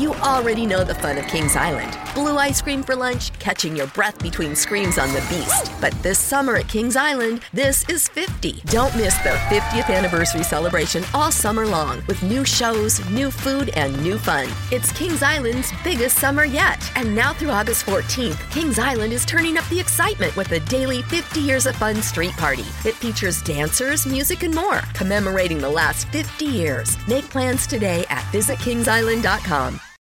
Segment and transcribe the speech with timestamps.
[0.00, 1.94] You already know the fun of Kings Island.
[2.14, 5.70] Blue ice cream for lunch, catching your breath between screams on the beast.
[5.78, 8.62] But this summer at Kings Island, this is 50.
[8.64, 14.02] Don't miss the 50th anniversary celebration all summer long with new shows, new food, and
[14.02, 14.48] new fun.
[14.72, 16.80] It's Kings Island's biggest summer yet.
[16.96, 21.02] And now through August 14th, Kings Island is turning up the excitement with a daily
[21.02, 22.64] 50 Years of Fun street party.
[22.86, 26.96] It features dancers, music, and more, commemorating the last 50 years.
[27.06, 29.78] Make plans today at visitkingsisland.com.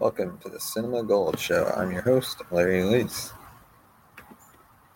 [0.00, 1.70] Welcome to the Cinema Gold Show.
[1.76, 3.32] I'm your host, Larry Leese.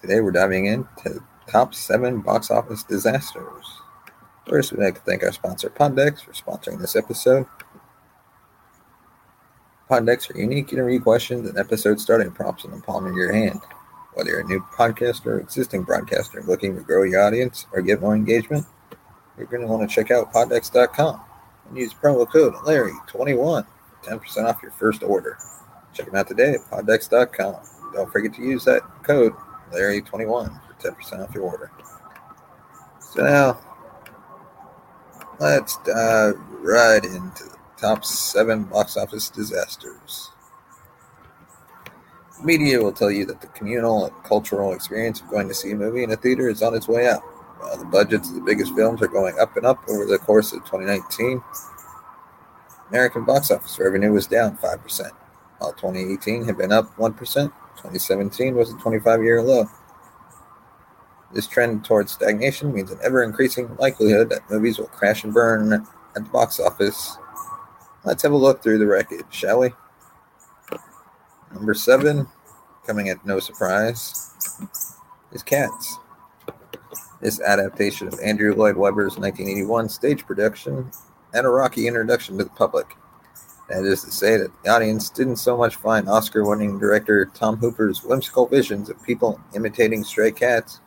[0.00, 3.66] Today we're diving into top seven box office disasters.
[4.48, 7.44] First, we'd like to thank our sponsor, Poddex, for sponsoring this episode.
[9.90, 13.60] Poddex are unique interview questions and episode starting prompts in the palm of your hand.
[14.14, 18.00] Whether you're a new podcaster or existing broadcaster looking to grow your audience or get
[18.00, 18.64] more engagement,
[19.36, 21.20] you're going to want to check out poddex.com
[21.68, 23.66] and use promo code Larry21
[24.04, 25.38] 10% off your first order.
[25.92, 27.56] Check them out today at poddex.com.
[27.94, 29.32] Don't forget to use that code
[29.72, 31.70] Larry21 for 10% off your order.
[33.00, 33.60] So now,
[35.38, 40.30] let's dive right into the top seven box office disasters.
[42.42, 45.76] Media will tell you that the communal and cultural experience of going to see a
[45.76, 47.22] movie in a theater is on its way out.
[47.60, 50.52] While the budgets of the biggest films are going up and up over the course
[50.52, 51.42] of 2019,
[52.94, 55.10] American box office revenue was down 5%,
[55.58, 57.18] while 2018 had been up 1%.
[57.18, 59.68] 2017 was a 25 year low.
[61.32, 65.72] This trend towards stagnation means an ever increasing likelihood that movies will crash and burn
[65.72, 65.84] at
[66.14, 67.18] the box office.
[68.04, 69.70] Let's have a look through the wreckage, shall we?
[71.52, 72.28] Number seven,
[72.86, 74.30] coming at no surprise,
[75.32, 75.98] is Cats.
[77.20, 80.92] This adaptation of Andrew Lloyd Webber's 1981 stage production
[81.34, 82.86] had a rocky introduction to the public.
[83.68, 87.56] That is to say, that the audience didn't so much find Oscar winning director Tom
[87.56, 90.80] Hooper's whimsical visions of people imitating stray cats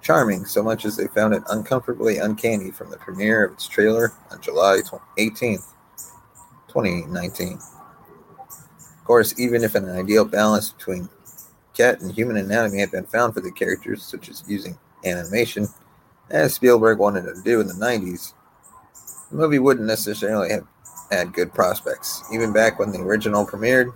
[0.00, 4.12] charming so much as they found it uncomfortably uncanny from the premiere of its trailer
[4.30, 4.80] on July
[5.18, 5.74] 18th,
[6.68, 7.52] 2019.
[7.54, 11.08] Of course, even if an ideal balance between
[11.74, 15.68] cat and human anatomy had been found for the characters, such as using animation,
[16.30, 18.32] as Spielberg wanted to do in the 90s,
[19.32, 20.66] the movie wouldn't necessarily have
[21.10, 22.22] had good prospects.
[22.32, 23.92] Even back when the original premiered,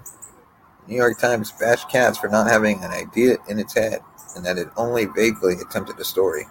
[0.89, 4.01] New York Times bashed Cats for not having an idea in its head
[4.35, 6.45] and that it only vaguely attempted a story.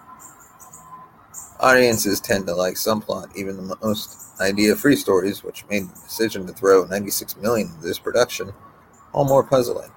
[1.58, 6.46] Audiences tend to like some plot, even the most idea-free stories, which made the decision
[6.46, 8.52] to throw 96 million into this production
[9.12, 9.90] all more puzzling.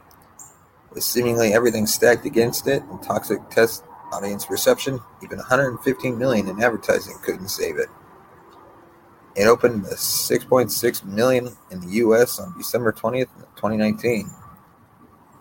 [0.94, 6.64] With seemingly everything stacked against it and toxic test audience reception, even 115 million in
[6.64, 7.90] advertising couldn't save it.
[9.40, 14.30] It opened to 6.6 million in the US on December 20th, 2019.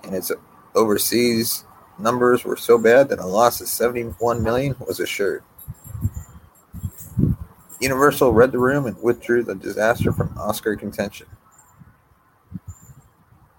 [0.04, 0.30] And its
[0.76, 1.64] overseas
[1.98, 5.42] numbers were so bad that a loss of 71 million was assured.
[7.80, 11.26] Universal read the room and withdrew the disaster from Oscar contention.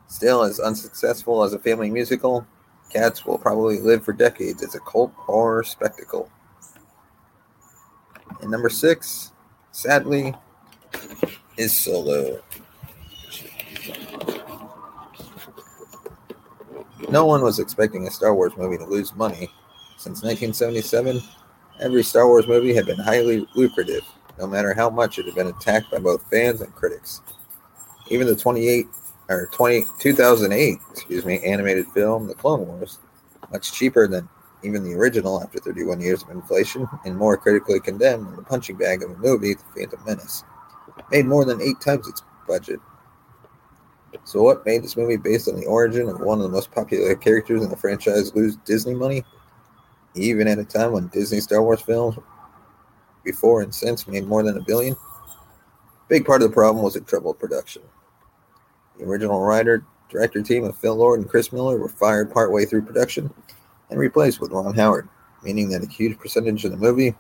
[0.07, 2.47] Still, as unsuccessful as a family musical,
[2.89, 6.31] Cats will probably live for decades as a cult horror spectacle.
[8.41, 9.33] And number six,
[9.79, 10.33] sadly,
[11.55, 12.41] is Solo.
[17.09, 19.49] No one was expecting a Star Wars movie to lose money.
[19.97, 21.21] Since 1977,
[21.79, 24.03] every Star Wars movie had been highly lucrative,
[24.37, 27.21] no matter how much it had been attacked by both fans and critics.
[28.09, 28.85] Even the 28
[29.29, 32.99] or 20, 2008, excuse me, animated film, The Clone Wars,
[33.49, 34.27] much cheaper than
[34.63, 38.77] even the original after 31 years of inflation, and more critically condemned than the punching
[38.77, 40.43] bag of a movie, The Phantom Menace.
[41.11, 42.79] Made more than eight times its budget.
[44.25, 47.15] So, what made this movie based on the origin of one of the most popular
[47.15, 49.23] characters in the franchise lose Disney money?
[50.15, 52.17] Even at a time when Disney Star Wars films,
[53.23, 54.95] before and since, made more than a billion?
[56.07, 57.83] Big part of the problem was a troubled production.
[58.97, 62.81] The original writer director team of Phil Lord and Chris Miller were fired partway through
[62.81, 63.31] production
[63.89, 65.07] and replaced with Ron Howard,
[65.43, 67.15] meaning that a huge percentage of the movie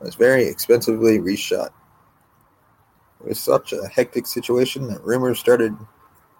[0.00, 1.70] was very expensively reshot.
[3.20, 5.74] It was such a hectic situation that rumors started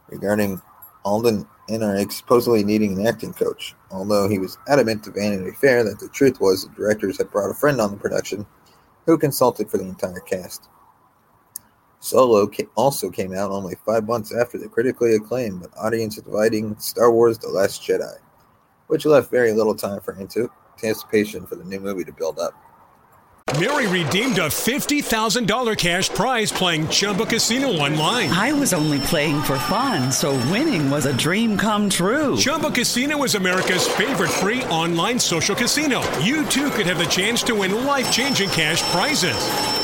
[0.09, 0.61] regarding
[1.05, 5.99] Alden Ehrenreich supposedly needing an acting coach, although he was adamant to Vanity Fair that
[5.99, 8.47] the truth was the directors had brought a friend on the production
[9.07, 10.69] who consulted for the entire cast.
[12.01, 17.11] Solo also came out only five months after the critically acclaimed but audience dividing Star
[17.11, 18.19] Wars The Last Jedi,
[18.95, 22.55] which left very little time for anticipation for the new movie to build up.
[23.59, 28.31] Mary redeemed a $50,000 cash prize playing Chumba Casino online.
[28.31, 32.37] I was only playing for fun, so winning was a dream come true.
[32.37, 36.01] Chumba Casino is America's favorite free online social casino.
[36.19, 39.84] You too could have the chance to win life changing cash prizes.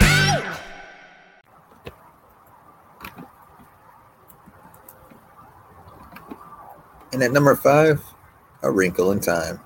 [7.13, 8.01] And at number five,
[8.63, 9.59] A Wrinkle in Time.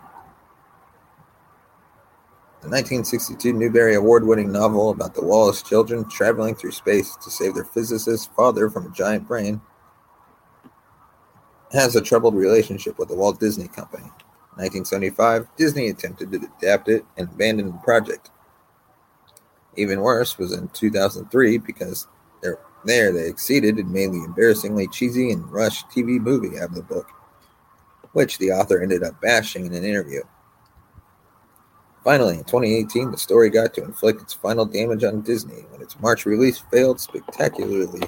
[2.62, 7.54] The 1962 Newbery Award winning novel about the Wallace children traveling through space to save
[7.54, 9.62] their physicist father from a giant brain
[11.72, 14.06] has a troubled relationship with the Walt Disney Company.
[14.06, 18.32] In 1975, Disney attempted to adapt it and abandoned the project.
[19.76, 22.08] Even worse was in 2003 because
[22.86, 26.82] there they exceeded and made the embarrassingly cheesy and rushed TV movie out of the
[26.82, 27.10] book
[28.16, 30.22] which the author ended up bashing in an interview.
[32.02, 36.00] Finally, in 2018, the story got to inflict its final damage on Disney when its
[36.00, 38.08] March release failed spectacularly,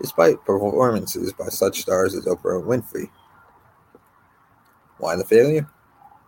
[0.00, 3.08] despite performances by such stars as Oprah Winfrey.
[4.98, 5.70] Why the failure?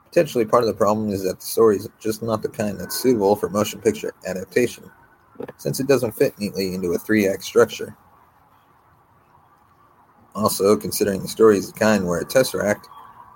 [0.05, 3.01] Potentially part of the problem is that the story is just not the kind that's
[3.01, 4.89] suitable for motion picture adaptation,
[5.57, 7.97] since it doesn't fit neatly into a three act structure.
[10.37, 12.85] Also, considering the story is the kind where a tesseract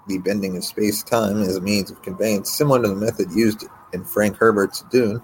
[0.07, 4.05] the bending of space-time as a means of conveyance, similar to the method used in
[4.05, 5.23] Frank Herbert's Dune,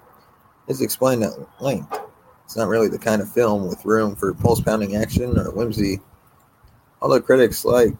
[0.68, 1.98] is explained at length.
[2.44, 6.00] It's not really the kind of film with room for pulse-pounding action or whimsy,
[7.02, 7.94] although critics like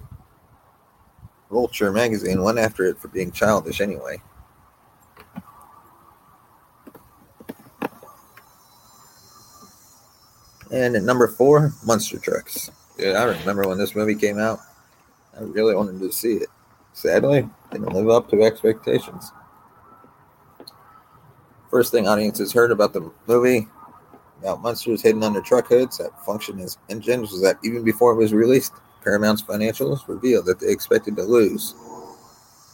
[1.51, 4.23] Vulture magazine went after it for being childish anyway.
[10.71, 12.71] And at number four, Monster Trucks.
[12.99, 14.61] Yeah, I remember when this movie came out.
[15.35, 16.49] I really wanted to see it
[16.99, 19.33] sadly, didn't live up to expectations.
[21.71, 23.69] First thing audiences heard about the movie
[24.41, 28.17] about monsters hidden under truck hoods that function as engines was that even before it
[28.17, 31.75] was released, Paramount's financials revealed that they expected to lose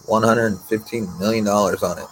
[0.07, 2.07] $115 million on it.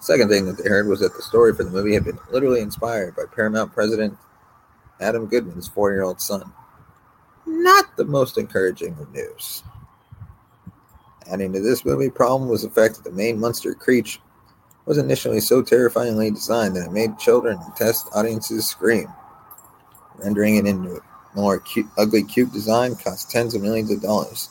[0.00, 2.60] Second thing that they heard was that the story for the movie had been literally
[2.60, 4.16] inspired by Paramount president
[5.00, 6.52] Adam Goodman's four year old son.
[7.46, 9.62] Not the most encouraging of news.
[11.30, 14.20] Adding to this movie problem was the fact that the main monster Creech
[14.86, 19.06] was initially so terrifyingly designed that it made children and test audiences scream.
[20.16, 21.00] Rendering it into a
[21.34, 24.48] more cute, ugly, cute design cost tens of millions of dollars.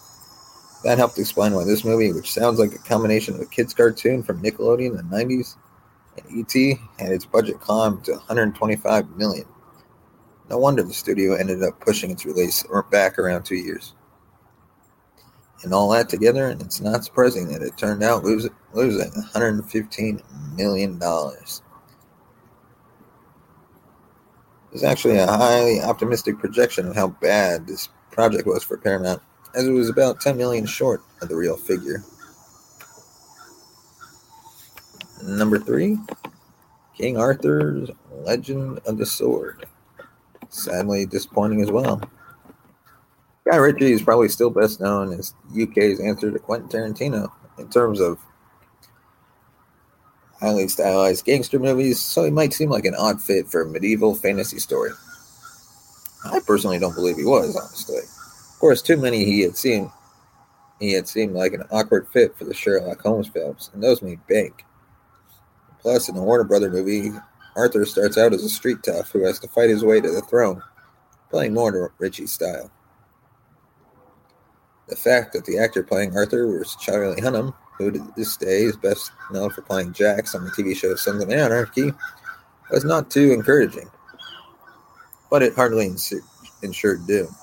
[0.83, 4.21] That helped explain why this movie, which sounds like a combination of a kid's cartoon
[4.21, 5.55] from Nickelodeon in the 90s
[6.17, 9.45] and E.T., had its budget climb to 125 million.
[10.49, 13.93] No wonder the studio ended up pushing its release back around two years.
[15.63, 20.55] And all that together, and it's not surprising that it turned out losing, losing $115
[20.55, 21.01] million.
[24.71, 29.21] It's actually a highly optimistic projection of how bad this project was for Paramount
[29.55, 32.03] as it was about 10 million short of the real figure.
[35.23, 35.97] Number three,
[36.95, 39.65] King Arthur's Legend of the Sword.
[40.49, 42.01] Sadly disappointing as well.
[43.49, 48.01] Guy Ritchie is probably still best known as UK's answer to Quentin Tarantino in terms
[48.01, 48.19] of
[50.39, 54.15] highly stylized gangster movies, so he might seem like an odd fit for a medieval
[54.15, 54.91] fantasy story.
[56.25, 57.99] I personally don't believe he was, honestly.
[57.99, 59.91] Of course, too many he had seen
[60.79, 64.25] he had seemed like an awkward fit for the Sherlock Holmes films, and those made
[64.27, 64.65] bank.
[65.79, 67.11] Plus, in the Warner Brother movie,
[67.55, 70.21] Arthur starts out as a street tough who has to fight his way to the
[70.21, 70.61] throne,
[71.31, 72.69] playing more to Ritchie's style.
[74.87, 78.77] The fact that the actor playing Arthur was Charlie Hunnam, who to this day is
[78.77, 81.91] best known for playing Jax on the TV show Sons of Anarchy,
[82.71, 83.89] was not too encouraging.
[85.29, 85.93] But it hardly
[86.63, 87.35] ensured doom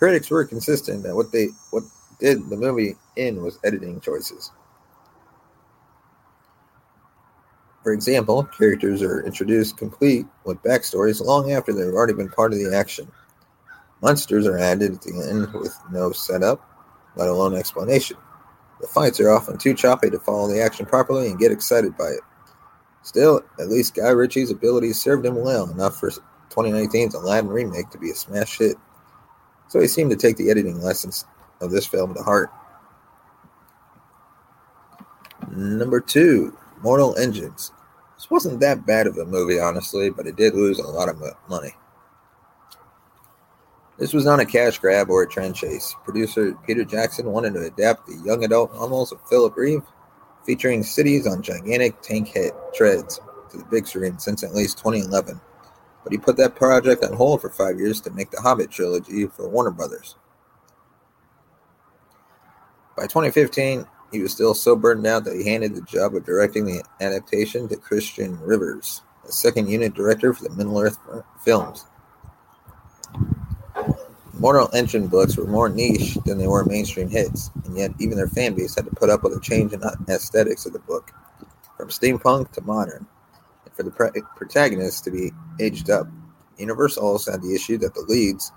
[0.00, 1.84] critics were consistent that what they what
[2.18, 4.50] did the movie in was editing choices.
[7.82, 12.58] For example, characters are introduced complete with backstories long after they've already been part of
[12.58, 13.10] the action.
[14.02, 16.60] Monsters are added at the end with no setup,
[17.16, 18.16] let alone explanation.
[18.80, 22.06] The fights are often too choppy to follow the action properly and get excited by
[22.06, 22.20] it.
[23.02, 26.10] Still, at least Guy Ritchie's abilities served him well enough for
[26.50, 28.76] 2019's Aladdin remake to be a smash hit.
[29.68, 31.26] So he seemed to take the editing lessons
[31.60, 32.50] of this film to heart.
[35.50, 37.72] Number two, Mortal Engines.
[38.16, 41.22] This wasn't that bad of a movie, honestly, but it did lose a lot of
[41.48, 41.72] money.
[44.00, 45.94] This was not a cash grab or a trend chase.
[46.04, 49.82] Producer Peter Jackson wanted to adapt the young adult novels of Philip Reeve,
[50.44, 55.40] featuring cities on gigantic tank head treads to the big screen since at least 2011
[56.02, 59.26] but he put that project on hold for five years to make the Hobbit trilogy
[59.26, 60.16] for Warner Brothers.
[62.96, 66.64] By 2015, he was still so burned out that he handed the job of directing
[66.64, 70.98] the adaptation to Christian Rivers, a second unit director for the Middle Earth
[71.44, 71.86] films.
[74.40, 78.26] Mortal Engine books were more niche than they were mainstream hits, and yet even their
[78.26, 81.12] fan base had to put up with a change in aesthetics of the book,
[81.76, 83.06] from steampunk to modern
[83.66, 85.30] and for the pre- protagonists to be
[85.60, 86.06] aged up.
[86.56, 88.50] Universal also had the issue that the leads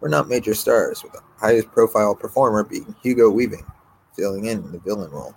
[0.00, 3.66] were not major stars, with the highest profile performer being Hugo Weaving,
[4.14, 5.34] filling in the villain role.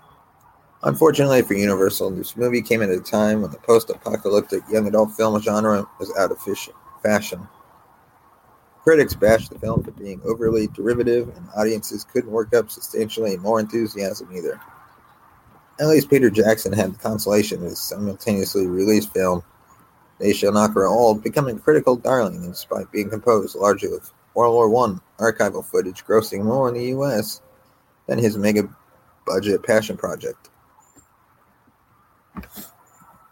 [0.84, 5.12] Unfortunately for Universal, this movie came at a time when the post apocalyptic young adult
[5.12, 6.40] film genre was out of
[7.04, 7.46] fashion.
[8.84, 13.60] Critics bashed the film for being overly derivative, and audiences couldn't work up substantially more
[13.60, 14.60] enthusiasm either.
[15.80, 19.44] At least Peter Jackson had the consolation of his simultaneously released film,
[20.20, 24.72] They Shall Not Grow Old, becoming a critical darling despite being composed largely of World
[24.72, 27.42] War I archival footage grossing more in the US
[28.08, 28.68] than his mega
[29.26, 30.50] budget passion project.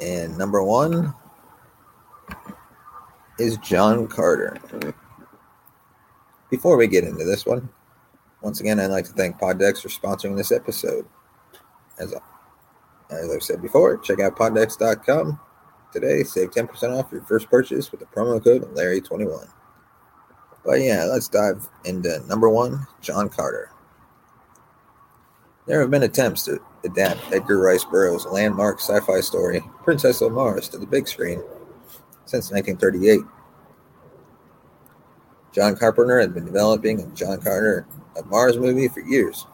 [0.00, 1.12] And number one
[3.38, 4.56] is John Carter.
[6.50, 7.68] Before we get into this one,
[8.40, 11.06] once again, I'd like to thank Poddex for sponsoring this episode.
[11.98, 12.14] As,
[13.10, 15.38] as I've said before, check out poddex.com
[15.92, 16.22] today.
[16.22, 19.48] Save 10% off your first purchase with the promo code Larry21.
[20.64, 23.70] But yeah, let's dive into number one John Carter.
[25.68, 30.32] There have been attempts to adapt Edgar Rice Burroughs' landmark sci fi story, Princess of
[30.32, 31.42] Mars, to the big screen
[32.24, 33.20] since 1938.
[35.52, 39.46] John Carpenter had been developing a John Carter of Mars movie for years.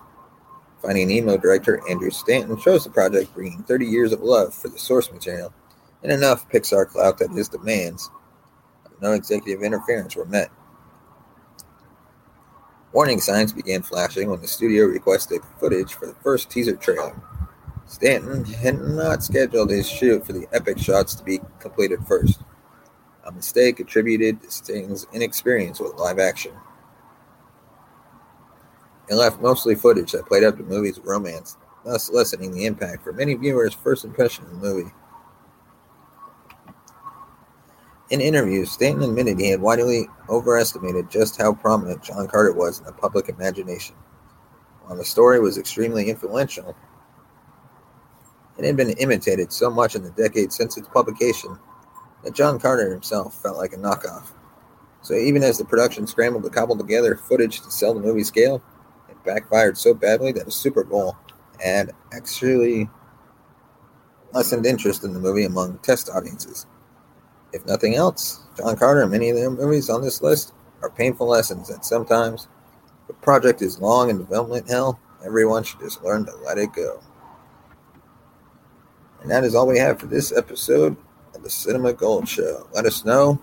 [0.81, 4.79] Finding Nemo director Andrew Stanton chose the project, bringing 30 years of love for the
[4.79, 5.53] source material
[6.05, 8.09] and enough Pixar clout that his demands
[8.87, 10.51] of no executive interference were met.
[12.95, 17.21] Warning signs began flashing when the studio requested footage for the first teaser trailer.
[17.87, 22.41] Stanton had not scheduled his shoot for the epic shots to be completed first,
[23.25, 26.53] a mistake attributed to Stanton's inexperience with live action.
[29.09, 33.13] It left mostly footage that played up the movie's romance, thus lessening the impact for
[33.13, 34.93] many viewers' first impression of the movie.
[38.11, 42.85] In interviews, Stanton admitted he had widely overestimated just how prominent John Carter was in
[42.85, 43.97] the public imagination.
[44.85, 46.77] While the story was extremely influential,
[48.59, 51.59] it had been imitated so much in the decades since its publication
[52.23, 54.33] that John Carter himself felt like a knockoff.
[55.01, 58.63] So even as the production scrambled to cobble together footage to sell the movie scale,
[59.09, 61.17] it backfired so badly that a Super Bowl
[61.65, 62.89] ad actually
[64.33, 66.67] lessened interest in the movie among test audiences.
[67.55, 71.29] If nothing else, John Carter and many of the movies on this list are painful
[71.29, 72.49] lessons that sometimes
[73.07, 77.01] the project is long in development hell, everyone should just learn to let it go.
[79.23, 80.97] And that is all we have for this episode
[81.33, 82.69] of the Cinema Gold Show.
[82.75, 83.41] Let us know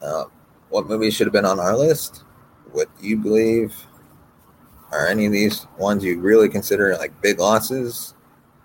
[0.00, 0.26] uh,
[0.68, 2.22] what movies should have been on our list,
[2.70, 3.74] what you believe
[4.92, 8.14] are any of these ones you really consider like big losses,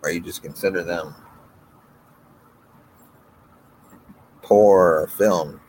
[0.04, 1.16] or you just consider them
[4.46, 5.60] poor film.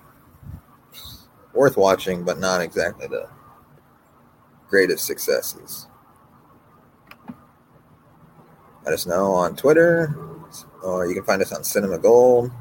[1.54, 3.28] Worth watching, but not exactly the
[4.68, 5.86] greatest successes.
[8.84, 10.14] Let us know on Twitter,
[10.82, 12.52] or you can find us on Cinema Gold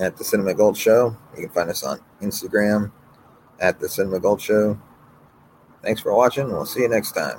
[0.00, 1.16] at the Cinema Gold Show.
[1.36, 2.90] You can find us on Instagram
[3.60, 4.80] at the Cinema Gold Show.
[5.82, 6.48] Thanks for watching.
[6.48, 7.38] We'll see you next time.